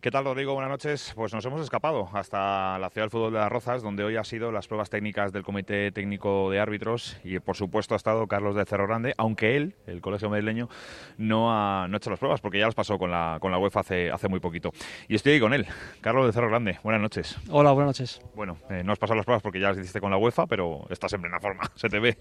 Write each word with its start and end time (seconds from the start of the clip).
¿Qué 0.00 0.10
tal, 0.10 0.24
Rodrigo? 0.24 0.54
Buenas 0.54 0.70
noches. 0.70 1.12
Pues 1.14 1.34
nos 1.34 1.44
hemos 1.44 1.60
escapado 1.60 2.08
hasta 2.14 2.78
la 2.78 2.88
ciudad 2.88 3.04
del 3.04 3.10
fútbol 3.10 3.34
de 3.34 3.38
las 3.38 3.52
Rozas, 3.52 3.82
donde 3.82 4.02
hoy 4.02 4.16
ha 4.16 4.24
sido 4.24 4.50
las 4.50 4.66
pruebas 4.66 4.88
técnicas 4.88 5.30
del 5.30 5.42
Comité 5.42 5.92
Técnico 5.92 6.50
de 6.50 6.58
Árbitros 6.58 7.18
y, 7.22 7.38
por 7.38 7.54
supuesto, 7.54 7.92
ha 7.92 7.98
estado 7.98 8.26
Carlos 8.26 8.54
de 8.56 8.64
Cerro 8.64 8.86
Grande, 8.86 9.12
aunque 9.18 9.58
él, 9.58 9.74
el 9.86 10.00
colegio 10.00 10.30
madrileño, 10.30 10.70
no 11.18 11.52
ha, 11.52 11.86
no 11.86 11.96
ha 11.96 11.98
hecho 11.98 12.08
las 12.08 12.18
pruebas, 12.18 12.40
porque 12.40 12.58
ya 12.58 12.64
las 12.64 12.74
pasó 12.74 12.98
con 12.98 13.10
la, 13.10 13.36
con 13.42 13.52
la 13.52 13.58
UEFA 13.58 13.80
hace, 13.80 14.10
hace 14.10 14.26
muy 14.28 14.40
poquito. 14.40 14.72
Y 15.06 15.16
estoy 15.16 15.32
ahí 15.32 15.40
con 15.40 15.52
él, 15.52 15.66
Carlos 16.00 16.24
de 16.24 16.32
Cerro 16.32 16.48
Grande. 16.48 16.78
Buenas 16.82 17.02
noches. 17.02 17.36
Hola, 17.50 17.72
buenas 17.72 18.00
noches. 18.00 18.22
Bueno, 18.34 18.56
eh, 18.70 18.80
no 18.82 18.92
has 18.92 18.98
pasado 18.98 19.16
las 19.16 19.26
pruebas 19.26 19.42
porque 19.42 19.60
ya 19.60 19.68
las 19.68 19.76
hiciste 19.76 20.00
con 20.00 20.10
la 20.10 20.16
UEFA, 20.16 20.46
pero 20.46 20.86
estás 20.88 21.12
en 21.12 21.20
plena 21.20 21.40
forma, 21.40 21.70
se 21.74 21.90
te 21.90 21.98
ve. 21.98 22.16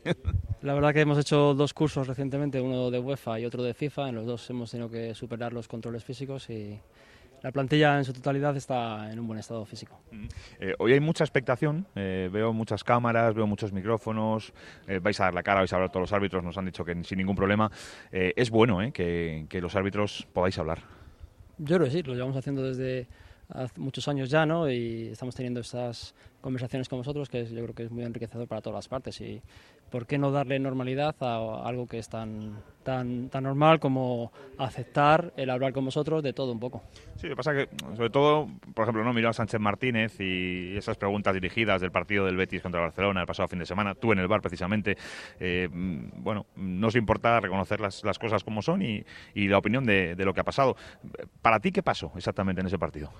La 0.63 0.73
verdad 0.73 0.93
que 0.93 0.99
hemos 0.99 1.17
hecho 1.17 1.53
dos 1.53 1.73
cursos 1.73 2.07
recientemente, 2.07 2.59
uno 2.59 2.91
de 2.91 2.99
UEFA 2.99 3.39
y 3.39 3.45
otro 3.45 3.63
de 3.63 3.73
FIFA. 3.73 4.09
En 4.09 4.15
los 4.15 4.25
dos 4.25 4.49
hemos 4.49 4.69
tenido 4.69 4.91
que 4.91 5.15
superar 5.15 5.53
los 5.53 5.69
controles 5.69 6.03
físicos 6.03 6.49
y 6.49 6.77
la 7.41 7.51
plantilla 7.51 7.97
en 7.97 8.05
su 8.05 8.13
totalidad 8.13 8.55
está 8.57 9.11
en 9.11 9.19
un 9.19 9.27
buen 9.27 9.39
estado 9.39 9.65
físico. 9.65 9.99
Eh, 10.59 10.73
hoy 10.79 10.93
hay 10.93 10.99
mucha 10.99 11.23
expectación, 11.23 11.85
eh, 11.95 12.29
veo 12.31 12.53
muchas 12.53 12.83
cámaras, 12.83 13.33
veo 13.33 13.47
muchos 13.47 13.71
micrófonos, 13.71 14.53
eh, 14.87 14.99
vais 14.99 15.19
a 15.19 15.25
dar 15.25 15.33
la 15.33 15.43
cara, 15.43 15.59
vais 15.59 15.71
a 15.71 15.77
hablar 15.77 15.91
todos 15.91 16.03
los 16.03 16.13
árbitros, 16.13 16.43
nos 16.43 16.57
han 16.57 16.65
dicho 16.65 16.83
que 16.83 17.03
sin 17.03 17.17
ningún 17.17 17.35
problema. 17.35 17.71
es 18.11 18.49
bueno 18.49 18.79
que, 18.91 19.45
que 19.49 19.61
los 19.61 19.75
árbitros 19.75 20.27
podáis 20.33 20.57
hablar. 20.57 20.79
Yo 21.57 21.75
creo 21.77 21.87
que 21.87 21.91
sí, 21.91 22.03
lo 22.03 22.13
llevamos 22.13 22.37
haciendo 22.37 22.63
desde 22.63 23.07
hace 23.49 23.79
muchos 23.79 24.07
años 24.07 24.29
ya, 24.29 24.45
¿no? 24.45 24.69
Y 24.69 25.09
estamos 25.09 25.35
teniendo 25.35 25.59
estas 25.59 26.13
conversaciones 26.41 26.87
con 26.89 26.99
vosotros 26.99 27.29
que 27.29 27.45
yo 27.45 27.63
creo 27.63 27.75
que 27.75 27.83
es 27.83 27.91
muy 27.91 28.03
enriquecedor 28.03 28.47
para 28.47 28.61
todas 28.61 28.75
las 28.75 28.87
partes. 28.87 29.19
Y 29.21 29.41
por 29.89 30.05
qué 30.05 30.17
no 30.17 30.31
darle 30.31 30.59
normalidad 30.59 31.15
a 31.21 31.67
algo 31.67 31.87
que 31.87 31.97
es 31.97 32.09
tan, 32.09 32.61
tan, 32.83 33.29
tan 33.29 33.43
normal 33.43 33.79
como 33.79 34.31
aceptar 34.57 35.33
el 35.35 35.49
hablar 35.49 35.73
con 35.73 35.85
vosotros 35.85 36.23
de 36.23 36.33
todo 36.33 36.51
un 36.51 36.59
poco. 36.59 36.83
Sí, 37.15 37.27
lo 37.27 37.31
que 37.31 37.35
pasa 37.35 37.53
que, 37.53 37.69
sobre 37.95 38.09
todo, 38.09 38.47
por 38.73 38.83
ejemplo, 38.83 39.03
no 39.03 39.13
miró 39.13 39.29
a 39.29 39.33
Sánchez 39.33 39.59
Martínez 39.59 40.19
y 40.19 40.77
esas 40.77 40.97
preguntas 40.97 41.33
dirigidas 41.33 41.81
del 41.81 41.91
partido 41.91 42.25
del 42.25 42.37
Betis 42.37 42.61
contra 42.61 42.81
Barcelona 42.81 43.21
el 43.21 43.27
pasado 43.27 43.47
fin 43.47 43.59
de 43.59 43.65
semana, 43.65 43.95
tú 43.95 44.11
en 44.11 44.19
el 44.19 44.27
bar 44.27 44.41
precisamente, 44.41 44.97
eh, 45.39 45.67
bueno, 45.71 46.45
no 46.55 46.87
os 46.87 46.95
importa 46.95 47.39
reconocer 47.39 47.81
las, 47.81 48.03
las 48.03 48.19
cosas 48.19 48.43
como 48.43 48.61
son 48.61 48.81
y, 48.81 49.03
y 49.33 49.47
la 49.47 49.57
opinión 49.57 49.85
de 49.85 50.15
lo 50.17 50.33
que 50.33 50.41
ha 50.41 50.45
pasado. 50.45 50.75
¿Para 51.41 51.59
ti 51.59 51.71
qué 51.71 51.83
pasó 51.83 52.11
exactamente 52.15 52.61
en 52.61 52.67
ese 52.67 52.77
partido? 52.77 53.11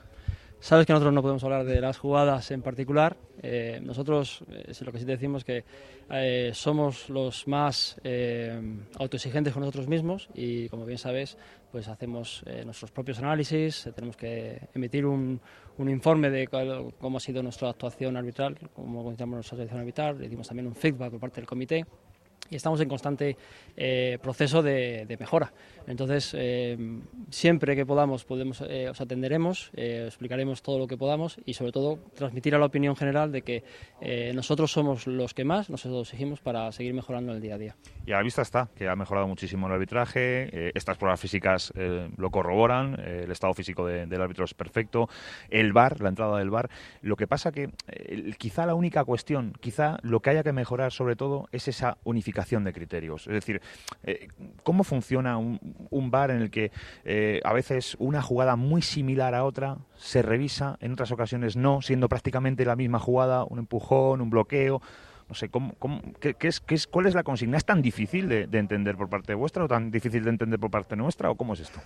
Sabes 0.62 0.86
que 0.86 0.92
nosotros 0.92 1.14
no 1.14 1.22
podemos 1.22 1.44
hablar 1.46 1.64
de 1.64 1.80
las 1.80 1.98
jugadas 1.98 2.52
en 2.52 2.62
particular. 2.62 3.16
Eh, 3.42 3.80
nosotros, 3.82 4.44
eh, 4.52 4.74
lo 4.82 4.92
que 4.92 5.00
sí 5.00 5.06
decimos 5.06 5.46
que 5.46 5.64
eh, 6.12 6.52
somos 6.54 7.10
los 7.10 7.48
más 7.48 7.96
eh, 8.04 8.60
autoexigentes 9.00 9.54
con 9.54 9.62
nosotros 9.62 9.88
mismos 9.88 10.28
y, 10.34 10.68
como 10.68 10.86
bien 10.86 10.98
sabes, 10.98 11.38
pues 11.72 11.88
hacemos 11.88 12.44
nuestros 12.66 12.92
propios 12.92 13.20
análisis. 13.20 13.90
Tenemos 13.96 14.18
que 14.18 14.68
emitir 14.74 15.06
un, 15.06 15.40
un 15.78 15.90
informe 15.90 16.30
de 16.30 16.48
cuál, 16.48 16.94
cómo 17.00 17.18
ha 17.18 17.22
sido 17.22 17.42
nuestra 17.42 17.70
actuación 17.70 18.18
arbitral, 18.18 18.58
cómo 18.74 19.02
consideramos 19.04 19.38
nuestra 19.38 19.56
actuación 19.56 19.80
arbitral. 19.80 20.20
Le 20.20 20.28
dimos 20.28 20.48
también 20.48 20.68
un 20.68 20.76
feedback 20.76 21.12
por 21.12 21.22
parte 21.22 21.40
del 21.40 21.48
comité 21.48 21.86
y 22.50 22.56
estamos 22.56 22.82
en 22.82 22.90
constante 22.90 23.38
eh, 23.78 24.18
proceso 24.22 24.62
de, 24.62 25.06
de, 25.06 25.18
mejora. 25.18 25.54
Entonces, 25.88 26.36
eh, 26.38 26.78
siempre 27.30 27.76
que 27.76 27.86
podamos, 27.86 28.26
podemos, 28.26 28.62
eh, 28.68 28.90
os 28.90 29.00
atenderemos, 29.02 29.72
eh, 29.76 30.06
explicaremos 30.08 30.62
todo 30.62 30.78
lo 30.80 30.88
que 30.88 30.98
podamos 30.98 31.38
y, 31.46 31.54
sobre 31.54 31.72
todo, 31.72 32.00
transmitir 32.16 32.56
a 32.56 32.60
la 32.60 32.66
opinión 32.66 32.96
general 32.96 33.32
de 33.32 33.42
que 33.42 33.64
eh, 34.02 34.32
nosotros 34.36 34.72
somos 34.72 35.08
los 35.08 35.34
que 35.34 35.44
más 35.44 35.70
nos 35.70 35.86
exigimos 35.86 36.42
para 36.42 36.72
seguir 36.72 36.94
mejorando 36.94 37.32
en 37.32 37.38
el 37.38 37.42
día 37.42 37.56
a 37.56 37.58
día. 37.58 37.76
Y 38.06 38.12
a 38.12 38.18
la 38.18 38.24
vista 38.24 38.42
está 38.42 38.70
que 38.76 38.88
ha 38.88 38.96
mejorado 38.96 39.28
muchísimo 39.28 39.68
el 39.68 39.74
arbitraje, 39.74 40.50
eh, 40.52 40.72
estas 40.76 40.98
pruebas 40.98 41.20
físicas 41.20 41.74
lo 42.18 42.30
corroboran, 42.32 43.00
el 43.00 43.32
estado 43.32 43.54
físico 43.54 43.86
de, 43.86 44.06
del 44.06 44.22
árbitro 44.22 44.46
es 44.46 44.54
perfecto, 44.54 45.10
el 45.50 45.74
VAR, 45.74 46.02
la 46.02 46.10
entrada 46.10 46.38
del 46.38 46.50
VAR. 46.50 46.70
Lo 47.02 47.16
que 47.16 47.28
pasa 47.28 47.52
que 47.52 47.70
quizá 48.38 48.66
la 48.66 48.76
única 48.76 49.04
cuestión, 49.04 49.54
quizá 49.60 49.98
lo 50.02 50.22
que 50.22 50.32
haya 50.32 50.44
que 50.44 50.54
mejorar 50.54 50.92
sobre 50.92 51.16
todo 51.16 51.48
es 51.52 51.68
esa 51.68 51.98
unificación 52.04 52.39
de 52.40 52.74
criterios. 52.74 53.28
Es 53.28 53.34
decir, 53.34 53.62
eh, 54.04 54.28
¿cómo 54.64 54.84
funciona 54.84 55.38
un, 55.38 55.60
un, 55.90 56.12
bar 56.12 56.32
en 56.32 56.42
el 56.42 56.50
que 56.50 56.72
eh, 57.04 57.42
a 57.44 57.54
veces 57.54 57.96
una 58.00 58.22
jugada 58.22 58.56
muy 58.56 58.82
similar 58.82 59.36
a 59.36 59.44
otra 59.44 59.78
se 59.96 60.22
revisa, 60.22 60.78
en 60.82 60.94
otras 60.94 61.12
ocasiones 61.12 61.56
no, 61.56 61.82
siendo 61.82 62.08
prácticamente 62.08 62.66
la 62.66 62.76
misma 62.76 63.00
jugada, 63.00 63.44
un 63.44 63.60
empujón, 63.60 64.22
un 64.22 64.30
bloqueo? 64.30 64.82
No 65.28 65.36
sé, 65.36 65.50
¿cómo, 65.50 65.76
qué 66.20 66.36
es, 66.40 66.88
¿cuál 66.88 67.06
es 67.06 67.14
la 67.14 67.24
consigna? 67.24 67.58
¿Es 67.58 67.66
tan 67.66 67.82
difícil 67.82 68.28
de, 68.28 68.48
de 68.48 68.58
entender 68.58 68.96
por 68.96 69.10
parte 69.10 69.36
vuestra 69.36 69.66
o 69.66 69.68
tan 69.68 69.92
difícil 69.92 70.24
de 70.24 70.32
entender 70.32 70.60
por 70.60 70.72
parte 70.72 70.96
nuestra 70.96 71.30
o 71.30 71.36
cómo 71.36 71.54
es 71.54 71.60
esto? 71.60 71.80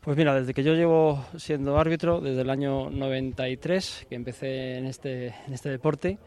Pues 0.00 0.16
mira, 0.16 0.34
desde 0.34 0.52
que 0.52 0.62
yo 0.62 0.74
llevo 0.74 1.24
siendo 1.36 1.78
árbitro, 1.78 2.20
desde 2.20 2.42
el 2.42 2.50
año 2.50 2.90
93, 2.90 4.06
que 4.08 4.14
empecé 4.14 4.76
en 4.76 4.86
este, 4.86 5.28
en 5.46 5.54
este 5.54 5.70
deporte, 5.70 6.18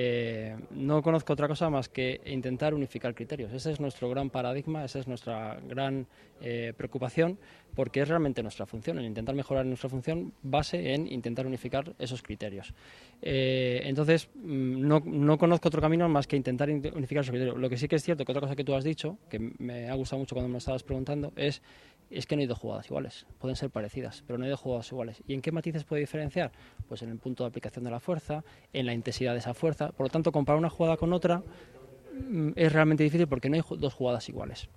eh, 0.00 0.54
no 0.70 1.02
conozco 1.02 1.32
otra 1.32 1.48
cosa 1.48 1.68
más 1.70 1.88
que 1.88 2.20
intentar 2.26 2.72
unificar 2.72 3.16
criterios. 3.16 3.52
Ese 3.52 3.72
es 3.72 3.80
nuestro 3.80 4.08
gran 4.08 4.30
paradigma, 4.30 4.84
esa 4.84 5.00
es 5.00 5.08
nuestra 5.08 5.58
gran 5.66 6.06
eh, 6.40 6.72
preocupación, 6.76 7.36
porque 7.74 8.02
es 8.02 8.08
realmente 8.08 8.40
nuestra 8.44 8.64
función. 8.64 9.00
El 9.00 9.06
intentar 9.06 9.34
mejorar 9.34 9.66
nuestra 9.66 9.90
función 9.90 10.32
base 10.40 10.94
en 10.94 11.10
intentar 11.10 11.48
unificar 11.48 11.96
esos 11.98 12.22
criterios. 12.22 12.72
Eh, 13.22 13.80
entonces, 13.86 14.28
mm, 14.36 14.86
no, 14.86 15.02
no, 15.04 15.36
conozco 15.36 15.66
otro 15.66 15.80
camino 15.80 16.08
más 16.08 16.28
que 16.28 16.36
intentar 16.36 16.70
unificar 16.70 17.22
esos 17.22 17.32
criterios. 17.32 17.58
Lo 17.58 17.68
que 17.68 17.76
sí 17.76 17.88
que 17.88 17.96
es 17.96 18.04
cierto, 18.04 18.24
que 18.24 18.30
otra 18.30 18.42
cosa 18.42 18.54
que 18.54 18.62
tú 18.62 18.76
has 18.76 18.84
dicho, 18.84 19.18
que 19.28 19.40
me 19.58 19.90
ha 19.90 19.94
gustado 19.96 20.20
mucho 20.20 20.36
cuando 20.36 20.48
me 20.48 20.58
estabas 20.58 20.84
preguntando, 20.84 21.32
es 21.34 21.60
es 22.10 22.26
que 22.26 22.36
no 22.36 22.40
hay 22.40 22.46
dos 22.46 22.58
jugadas 22.58 22.86
iguales, 22.86 23.26
pueden 23.38 23.56
ser 23.56 23.70
parecidas, 23.70 24.22
pero 24.26 24.38
no 24.38 24.44
hay 24.44 24.50
dos 24.50 24.60
jugadas 24.60 24.90
iguales. 24.90 25.22
¿Y 25.26 25.34
en 25.34 25.42
qué 25.42 25.52
matices 25.52 25.84
puede 25.84 26.00
diferenciar? 26.00 26.52
Pues 26.88 27.02
en 27.02 27.10
el 27.10 27.18
punto 27.18 27.44
de 27.44 27.48
aplicación 27.48 27.84
de 27.84 27.90
la 27.90 28.00
fuerza, 28.00 28.44
en 28.72 28.86
la 28.86 28.94
intensidad 28.94 29.32
de 29.32 29.38
esa 29.38 29.54
fuerza. 29.54 29.90
Por 29.92 30.06
lo 30.06 30.10
tanto, 30.10 30.32
comparar 30.32 30.58
una 30.58 30.70
jugada 30.70 30.96
con 30.96 31.12
otra 31.12 31.42
mm, 32.28 32.50
es 32.56 32.72
realmente 32.72 33.04
difícil 33.04 33.28
porque 33.28 33.50
no 33.50 33.56
hay 33.56 33.62
dos 33.78 33.94
jugadas 33.94 34.28
iguales. 34.28 34.68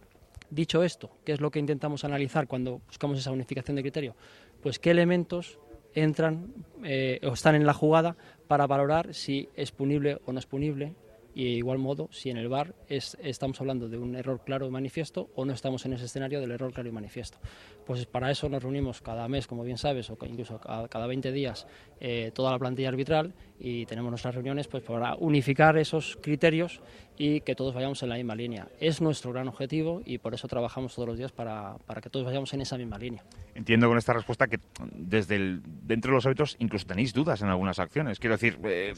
Dicho 0.49 0.83
esto, 0.83 1.11
¿qué 1.23 1.31
es 1.31 1.39
lo 1.39 1.49
que 1.49 1.59
intentamos 1.59 2.03
analizar 2.03 2.47
cuando 2.47 2.81
buscamos 2.87 3.17
esa 3.17 3.31
unificación 3.31 3.77
de 3.77 3.83
criterio? 3.83 4.15
Pues 4.61 4.79
qué 4.79 4.91
elementos 4.91 5.57
entran 5.93 6.53
eh, 6.83 7.19
o 7.23 7.33
están 7.33 7.55
en 7.55 7.65
la 7.65 7.73
jugada 7.73 8.17
para 8.47 8.67
valorar 8.67 9.13
si 9.13 9.47
es 9.55 9.71
punible 9.71 10.19
o 10.25 10.33
no 10.33 10.39
es 10.39 10.45
punible, 10.45 10.93
y 11.33 11.45
de 11.45 11.51
igual 11.51 11.77
modo 11.77 12.09
si 12.11 12.29
en 12.29 12.37
el 12.37 12.49
bar 12.49 12.75
es, 12.87 13.17
estamos 13.21 13.59
hablando 13.61 13.87
de 13.89 13.97
un 13.97 14.15
error 14.15 14.41
claro 14.43 14.67
y 14.67 14.69
manifiesto 14.69 15.29
o 15.35 15.45
no 15.45 15.53
estamos 15.53 15.85
en 15.85 15.93
ese 15.93 16.05
escenario 16.05 16.39
del 16.41 16.51
error 16.51 16.73
claro 16.73 16.89
y 16.89 16.91
manifiesto. 16.91 17.37
Pues 17.85 18.05
para 18.05 18.31
eso 18.31 18.49
nos 18.49 18.61
reunimos 18.61 19.01
cada 19.01 19.27
mes, 19.27 19.47
como 19.47 19.63
bien 19.63 19.77
sabes, 19.77 20.09
o 20.09 20.17
incluso 20.25 20.59
cada, 20.59 20.87
cada 20.87 21.07
20 21.07 21.31
días 21.31 21.67
eh, 21.99 22.31
toda 22.33 22.51
la 22.51 22.59
plantilla 22.59 22.89
arbitral 22.89 23.33
y 23.59 23.85
tenemos 23.85 24.09
nuestras 24.09 24.33
reuniones 24.33 24.67
pues 24.67 24.83
para 24.83 25.15
unificar 25.15 25.77
esos 25.77 26.17
criterios 26.21 26.81
y 27.17 27.41
que 27.41 27.53
todos 27.53 27.75
vayamos 27.75 28.01
en 28.01 28.09
la 28.09 28.15
misma 28.15 28.33
línea. 28.33 28.67
Es 28.79 29.01
nuestro 29.01 29.31
gran 29.31 29.47
objetivo 29.47 30.01
y 30.03 30.17
por 30.17 30.33
eso 30.33 30.47
trabajamos 30.47 30.95
todos 30.95 31.09
los 31.09 31.17
días 31.19 31.31
para, 31.31 31.75
para 31.85 32.01
que 32.01 32.09
todos 32.09 32.25
vayamos 32.25 32.51
en 32.55 32.61
esa 32.61 32.77
misma 32.77 32.97
línea. 32.97 33.23
Entiendo 33.53 33.87
con 33.87 33.99
esta 33.99 34.13
respuesta 34.13 34.47
que 34.47 34.59
desde 34.91 35.35
el, 35.35 35.61
dentro 35.63 36.11
de 36.11 36.15
los 36.15 36.25
árbitros 36.25 36.55
incluso 36.57 36.87
tenéis 36.87 37.13
dudas 37.13 37.43
en 37.43 37.49
algunas 37.49 37.77
acciones. 37.77 38.19
Quiero 38.19 38.35
decir, 38.35 38.57
eh, 38.63 38.93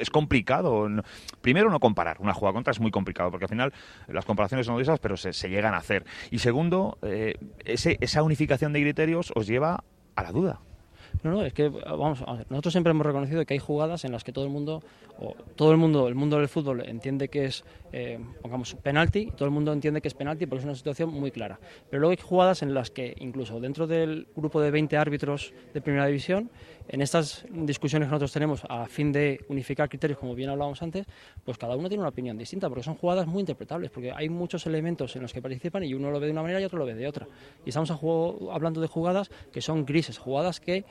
es 0.00 0.08
complicado. 0.08 0.88
Primero, 1.42 1.68
no 1.68 1.75
comparar. 1.78 2.16
Una 2.20 2.34
jugada 2.34 2.54
contra 2.54 2.70
es 2.70 2.80
muy 2.80 2.90
complicado 2.90 3.30
porque 3.30 3.44
al 3.44 3.50
final 3.50 3.72
las 4.08 4.24
comparaciones 4.24 4.66
son 4.66 4.76
odiosas, 4.76 4.98
pero 4.98 5.16
se, 5.16 5.32
se 5.32 5.48
llegan 5.48 5.74
a 5.74 5.78
hacer. 5.78 6.04
Y 6.30 6.38
segundo, 6.38 6.98
eh, 7.02 7.34
ese, 7.64 7.98
esa 8.00 8.22
unificación 8.22 8.72
de 8.72 8.80
criterios 8.80 9.32
os 9.34 9.46
lleva 9.46 9.84
a 10.14 10.22
la 10.22 10.32
duda. 10.32 10.60
No, 11.22 11.30
no, 11.30 11.42
es 11.42 11.52
que 11.52 11.68
vamos, 11.68 12.22
nosotros 12.50 12.72
siempre 12.72 12.90
hemos 12.90 13.06
reconocido 13.06 13.44
que 13.44 13.54
hay 13.54 13.60
jugadas 13.60 14.04
en 14.04 14.12
las 14.12 14.24
que 14.24 14.32
todo 14.32 14.44
el 14.44 14.50
mundo, 14.50 14.82
o 15.18 15.34
todo 15.54 15.72
el 15.72 15.78
mundo, 15.78 16.08
el 16.08 16.14
mundo 16.14 16.38
del 16.38 16.48
fútbol 16.48 16.86
entiende 16.86 17.28
que 17.28 17.46
es, 17.46 17.64
eh, 17.92 18.18
pongamos, 18.42 18.74
penalti, 18.74 19.32
todo 19.36 19.46
el 19.46 19.50
mundo 19.50 19.72
entiende 19.72 20.00
que 20.00 20.08
es 20.08 20.14
penalti 20.14 20.46
porque 20.46 20.60
es 20.60 20.64
una 20.64 20.74
situación 20.74 21.10
muy 21.10 21.30
clara. 21.30 21.58
Pero 21.90 22.00
luego 22.00 22.10
hay 22.10 22.22
jugadas 22.22 22.62
en 22.62 22.74
las 22.74 22.90
que, 22.90 23.14
incluso 23.18 23.60
dentro 23.60 23.86
del 23.86 24.28
grupo 24.36 24.60
de 24.60 24.70
20 24.70 24.96
árbitros 24.96 25.52
de 25.72 25.80
primera 25.80 26.06
división, 26.06 26.50
en 26.88 27.02
estas 27.02 27.44
discusiones 27.50 28.06
que 28.06 28.10
nosotros 28.10 28.32
tenemos 28.32 28.62
a 28.68 28.86
fin 28.86 29.12
de 29.12 29.44
unificar 29.48 29.88
criterios, 29.88 30.18
como 30.18 30.34
bien 30.34 30.50
hablábamos 30.50 30.82
antes, 30.82 31.06
pues 31.44 31.58
cada 31.58 31.76
uno 31.76 31.88
tiene 31.88 32.02
una 32.02 32.10
opinión 32.10 32.38
distinta, 32.38 32.68
porque 32.68 32.84
son 32.84 32.94
jugadas 32.94 33.26
muy 33.26 33.40
interpretables, 33.40 33.90
porque 33.90 34.12
hay 34.12 34.28
muchos 34.28 34.66
elementos 34.66 35.14
en 35.16 35.22
los 35.22 35.32
que 35.32 35.42
participan 35.42 35.84
y 35.84 35.94
uno 35.94 36.10
lo 36.10 36.20
ve 36.20 36.26
de 36.26 36.32
una 36.32 36.42
manera 36.42 36.60
y 36.60 36.64
otro 36.64 36.78
lo 36.78 36.86
ve 36.86 36.94
de 36.94 37.06
otra. 37.06 37.26
Y 37.64 37.70
estamos 37.70 37.90
hablando 38.52 38.80
de 38.80 38.86
jugadas 38.86 39.30
que 39.52 39.60
son 39.60 39.84
grises, 39.84 40.18
jugadas 40.18 40.60
que 40.60 40.84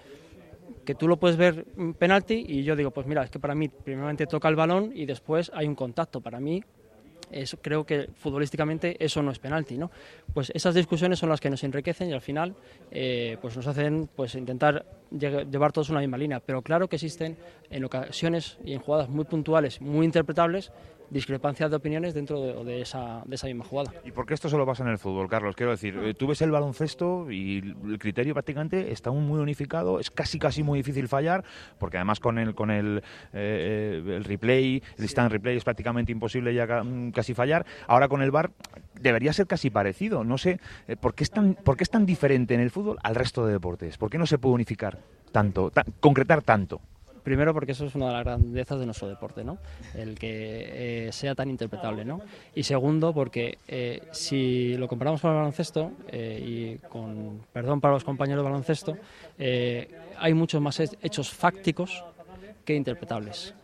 que 0.83 0.95
tú 0.95 1.07
lo 1.07 1.17
puedes 1.17 1.35
ver 1.35 1.65
penalti 1.97 2.45
y 2.47 2.63
yo 2.63 2.75
digo, 2.75 2.91
pues 2.91 3.07
mira, 3.07 3.23
es 3.23 3.29
que 3.29 3.39
para 3.39 3.55
mí 3.55 3.69
primeramente 3.69 4.27
toca 4.27 4.47
el 4.47 4.55
balón 4.55 4.91
y 4.93 5.05
después 5.05 5.51
hay 5.53 5.67
un 5.67 5.75
contacto. 5.75 6.21
Para 6.21 6.39
mí 6.39 6.63
eso, 7.31 7.57
creo 7.61 7.85
que 7.85 8.09
futbolísticamente 8.15 9.03
eso 9.03 9.21
no 9.21 9.31
es 9.31 9.39
penalti, 9.39 9.77
¿no? 9.77 9.91
Pues 10.33 10.51
esas 10.53 10.75
discusiones 10.75 11.19
son 11.19 11.29
las 11.29 11.41
que 11.41 11.49
nos 11.49 11.63
enriquecen 11.63 12.09
y 12.09 12.13
al 12.13 12.21
final 12.21 12.55
eh, 12.91 13.37
pues 13.41 13.55
nos 13.55 13.67
hacen 13.67 14.09
pues 14.15 14.35
intentar 14.35 14.85
llevar 15.19 15.71
todos 15.71 15.89
una 15.89 15.99
misma 15.99 16.17
línea. 16.17 16.39
Pero 16.39 16.61
claro 16.61 16.87
que 16.87 16.95
existen 16.95 17.37
en 17.69 17.83
ocasiones 17.85 18.57
y 18.63 18.73
en 18.73 18.79
jugadas 18.79 19.09
muy 19.09 19.25
puntuales, 19.25 19.81
muy 19.81 20.05
interpretables, 20.05 20.71
discrepancias 21.09 21.69
de 21.69 21.75
opiniones 21.75 22.13
dentro 22.13 22.63
de, 22.63 22.81
esa, 22.81 23.23
de 23.25 23.35
esa 23.35 23.47
misma 23.47 23.65
jugada. 23.65 23.93
¿Y 24.03 24.11
por 24.11 24.25
qué 24.25 24.33
esto 24.33 24.49
solo 24.49 24.65
pasa 24.65 24.83
en 24.83 24.89
el 24.89 24.97
fútbol, 24.97 25.29
Carlos? 25.29 25.55
Quiero 25.55 25.71
decir, 25.71 25.97
eh, 25.97 26.13
tú 26.13 26.27
ves 26.27 26.41
el 26.41 26.51
baloncesto 26.51 27.31
y 27.31 27.75
el 27.85 27.99
criterio 27.99 28.33
prácticamente 28.33 28.91
está 28.91 29.11
muy 29.11 29.39
unificado, 29.39 29.99
es 29.99 30.11
casi 30.11 30.39
casi 30.39 30.63
muy 30.63 30.79
difícil 30.79 31.07
fallar, 31.07 31.43
porque 31.77 31.97
además 31.97 32.19
con 32.19 32.37
el 32.37 32.55
con 32.55 32.71
el, 32.71 33.03
eh, 33.33 34.01
el 34.05 34.23
replay, 34.23 34.81
el 34.97 35.03
instant 35.03 35.31
replay 35.31 35.57
es 35.57 35.63
prácticamente 35.63 36.11
imposible 36.11 36.53
ya 36.53 36.65
mm, 36.65 37.11
casi 37.11 37.33
fallar. 37.33 37.65
Ahora 37.87 38.07
con 38.07 38.21
el 38.21 38.31
VAR 38.31 38.51
debería 38.99 39.33
ser 39.33 39.47
casi 39.47 39.69
parecido. 39.69 40.23
No 40.23 40.37
sé, 40.37 40.59
eh, 40.87 40.95
¿por 40.95 41.13
qué 41.13 41.23
es 41.23 41.31
tan, 41.31 41.55
por 41.55 41.77
qué 41.77 41.83
es 41.83 41.89
tan 41.89 42.05
diferente 42.05 42.53
en 42.53 42.59
el 42.59 42.71
fútbol 42.71 42.97
al 43.03 43.15
resto 43.15 43.45
de 43.45 43.53
deportes? 43.53 43.97
¿Por 43.97 44.09
qué 44.09 44.17
no 44.17 44.25
se 44.25 44.37
puede 44.37 44.55
unificar 44.55 44.99
tanto, 45.31 45.71
concretar 45.99 46.41
tanto? 46.41 46.81
Primero 47.25 47.55
porque 47.55 47.71
eso 47.71 47.87
es 47.87 47.95
una 47.95 48.09
de 48.09 48.13
las 48.13 48.23
grandezas 48.23 48.79
de 48.79 48.85
nuestro 48.85 49.07
deporte, 49.07 49.43
¿no? 49.43 49.57
El 49.95 50.13
que 50.13 51.07
eh, 51.07 51.11
sea 51.11 51.33
tan 51.33 51.49
interpretable, 51.49 52.05
¿no? 52.05 52.21
Y 52.53 52.61
segundo 52.61 53.15
porque 53.15 53.57
eh, 53.67 54.03
si 54.11 54.77
lo 54.77 54.87
comparamos 54.87 55.21
con 55.21 55.31
el 55.31 55.37
baloncesto, 55.37 55.91
eh, 56.07 56.39
y 56.39 56.87
con 56.87 57.41
perdón 57.51 57.81
para 57.81 57.95
los 57.95 58.03
compañeros 58.03 58.43
de 58.43 58.49
baloncesto, 58.51 58.97
hay 60.19 60.33
muchos 60.35 60.61
más 60.61 60.79
hechos 60.79 61.31
fácticos 61.31 62.05
que 62.63 62.75
interpretables. 62.75 63.55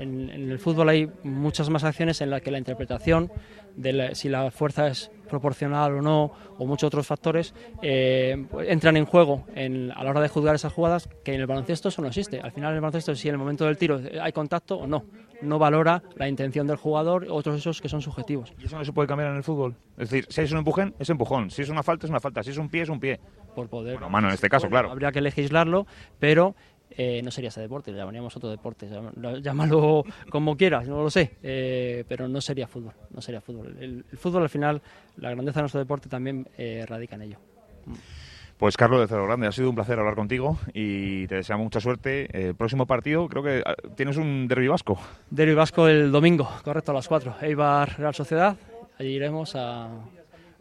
En, 0.00 0.30
en, 0.30 0.50
el 0.50 0.58
fútbol 0.58 0.88
hay 0.88 1.10
muchas 1.22 1.68
más 1.70 1.84
acciones 1.84 2.20
en 2.20 2.30
las 2.30 2.42
que 2.42 2.50
la 2.50 2.58
interpretación 2.58 3.30
de 3.76 4.14
si 4.14 4.28
la 4.28 4.50
fuerza 4.50 4.88
es 4.88 5.10
proporcional 5.28 5.94
o 5.94 6.02
no, 6.02 6.32
o 6.58 6.66
muchos 6.66 6.88
otros 6.88 7.06
factores, 7.06 7.54
eh, 7.82 8.46
entran 8.66 8.96
en 8.96 9.06
juego 9.06 9.46
a 9.54 10.04
la 10.04 10.10
hora 10.10 10.20
de 10.20 10.28
juzgar 10.28 10.54
esas 10.54 10.72
jugadas, 10.72 11.08
que 11.24 11.34
en 11.34 11.40
el 11.40 11.46
baloncesto 11.46 11.88
eso 11.88 12.02
no 12.02 12.08
existe. 12.08 12.40
Al 12.40 12.52
final, 12.52 12.70
en 12.70 12.76
el 12.76 12.80
baloncesto, 12.82 13.14
si 13.14 13.28
en 13.28 13.34
el 13.34 13.38
momento 13.38 13.64
del 13.64 13.78
tiro 13.78 14.00
hay 14.20 14.32
contacto 14.32 14.76
o 14.76 14.86
no, 14.86 15.04
no 15.40 15.58
valora 15.58 16.02
la 16.16 16.28
intención 16.28 16.66
del 16.66 16.76
jugador, 16.76 17.26
otros 17.30 17.56
esos 17.56 17.80
que 17.80 17.88
son 17.88 18.02
subjetivos. 18.02 18.52
¿Y 18.58 18.66
eso 18.66 18.76
no 18.76 18.84
se 18.84 18.92
puede 18.92 19.08
cambiar 19.08 19.30
en 19.30 19.36
el 19.36 19.44
fútbol? 19.44 19.76
Es 19.96 20.10
decir, 20.10 20.26
si 20.28 20.40
es 20.42 20.52
un 20.52 20.58
empujón, 20.58 20.94
es 20.98 21.08
empujón. 21.08 21.50
Si 21.50 21.62
es 21.62 21.68
una 21.68 21.82
falta, 21.82 22.06
es 22.06 22.10
una 22.10 22.20
falta. 22.20 22.42
Si 22.42 22.50
es 22.50 22.58
un 22.58 22.68
pie, 22.68 22.82
es 22.82 22.88
un 22.88 23.00
pie. 23.00 23.20
Por 23.54 23.68
poder. 23.68 23.94
Bueno, 23.94 24.10
mano 24.10 24.28
en 24.28 24.34
este 24.34 24.48
caso, 24.48 24.68
claro. 24.68 24.90
Habría 24.90 25.12
que 25.12 25.20
legislarlo, 25.20 25.86
pero 26.18 26.54
eh, 26.90 27.20
no 27.22 27.30
sería 27.30 27.48
ese 27.48 27.60
deporte, 27.60 27.92
lo 27.92 27.98
llamaríamos 27.98 28.36
otro 28.36 28.50
deporte, 28.50 28.88
llámalo 29.40 30.04
como 30.30 30.56
quieras, 30.56 30.88
no 30.88 31.02
lo 31.02 31.10
sé, 31.10 31.36
eh, 31.42 32.04
pero 32.08 32.28
no 32.28 32.40
sería 32.40 32.66
fútbol, 32.66 32.94
no 33.10 33.20
sería 33.20 33.40
fútbol. 33.40 33.76
El, 33.80 34.04
fútbol 34.16 34.42
al 34.42 34.48
final, 34.48 34.82
la 35.16 35.30
grandeza 35.30 35.60
de 35.60 35.62
nuestro 35.62 35.80
deporte 35.80 36.08
también 36.08 36.48
eh, 36.58 36.84
radica 36.88 37.14
en 37.14 37.22
ello. 37.22 37.38
Pues 38.58 38.76
Carlos 38.76 39.00
de 39.00 39.08
Cerro 39.08 39.24
Grande, 39.26 39.46
ha 39.46 39.52
sido 39.52 39.70
un 39.70 39.74
placer 39.74 39.98
hablar 39.98 40.14
contigo 40.14 40.58
y 40.74 41.26
te 41.28 41.36
deseamos 41.36 41.64
mucha 41.64 41.80
suerte. 41.80 42.28
El 42.32 42.54
próximo 42.54 42.86
partido, 42.86 43.26
creo 43.28 43.42
que 43.42 43.62
ah, 43.64 43.74
tienes 43.96 44.18
un 44.18 44.48
derbi 44.48 44.68
vasco. 44.68 44.98
Derbi 45.30 45.54
vasco 45.54 45.88
el 45.88 46.12
domingo, 46.12 46.46
correcto, 46.62 46.90
a 46.90 46.94
las 46.94 47.08
4. 47.08 47.36
Eibar 47.40 47.98
Real 47.98 48.14
Sociedad, 48.14 48.56
allí 48.98 49.14
iremos 49.14 49.56
a, 49.56 49.88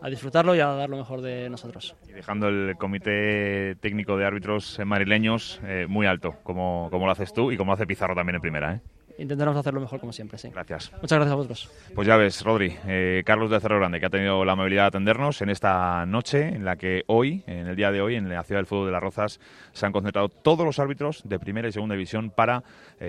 a 0.02 0.10
disfrutarlo 0.10 0.56
y 0.56 0.60
a 0.60 0.68
dar 0.68 0.90
lo 0.90 0.98
mejor 0.98 1.22
de 1.22 1.50
nosotros. 1.50 1.96
Y 2.08 2.14
dejando 2.14 2.48
el 2.48 2.76
comité 2.78 3.76
técnico 3.80 4.18
de 4.18 4.26
árbitros 4.26 4.80
marileños 4.86 5.60
eh, 5.64 5.86
muy 5.88 6.08
alto, 6.08 6.36
como, 6.44 6.88
como 6.92 7.06
lo 7.06 7.12
haces 7.12 7.34
tú 7.34 7.52
y 7.52 7.58
como 7.58 7.74
hace 7.74 7.86
Pizarro 7.86 8.16
también 8.16 8.36
en 8.36 8.42
primera. 8.42 8.74
¿eh? 8.76 8.82
Intentaremos 9.18 9.60
hacerlo 9.60 9.82
mejor 9.82 10.00
como 10.00 10.14
siempre, 10.14 10.38
sí. 10.38 10.50
Gracias. 10.50 10.94
Muchas 11.02 11.18
gracias 11.18 11.34
a 11.34 11.36
vosotros. 11.36 11.70
Pues 11.94 12.08
ya 12.08 12.16
ves, 12.16 12.42
Rodri, 12.42 12.78
eh, 12.88 13.24
Carlos 13.26 13.52
de 13.52 13.60
Cerro 13.60 13.78
Grande, 13.78 14.00
que 14.00 14.06
ha 14.06 14.10
tenido 14.10 14.46
la 14.46 14.54
amabilidad 14.54 14.84
de 14.84 14.88
atendernos 14.88 15.42
en 15.42 15.50
esta 15.50 16.06
noche 16.06 16.48
en 16.48 16.64
la 16.64 16.78
que 16.78 17.04
hoy, 17.08 17.44
en 17.46 17.68
el 17.68 17.76
día 17.76 17.92
de 17.92 18.02
hoy, 18.02 18.16
en 18.16 18.30
la 18.30 18.44
ciudad 18.44 18.60
del 18.60 18.66
fútbol 18.66 18.86
de 18.86 18.94
las 18.94 19.04
Rozas, 19.04 19.42
se 19.74 19.86
han 19.86 19.92
concentrado 19.92 20.30
todos 20.30 20.66
los 20.66 20.80
árbitros 20.80 21.22
de 21.26 21.38
primera 21.38 21.68
y 21.68 21.74
segunda 21.74 21.96
división 21.96 22.30
para 22.30 22.64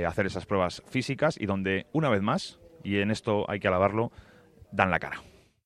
hacer 0.04 0.26
esas 0.26 0.46
pruebas 0.46 0.82
físicas 0.88 1.36
y 1.40 1.46
donde, 1.46 1.86
una 1.92 2.08
vez 2.08 2.22
más, 2.22 2.58
y 2.82 2.98
en 2.98 3.12
esto 3.12 3.48
hay 3.48 3.60
que 3.60 3.68
alabarlo, 3.68 4.10
dan 4.72 4.90
la 4.90 4.98
cara. 4.98 5.22